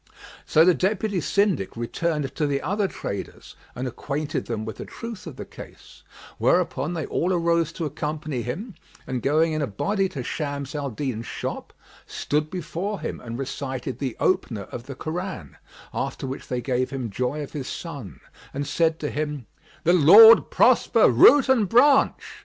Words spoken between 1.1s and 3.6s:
Syndic returned to the other traders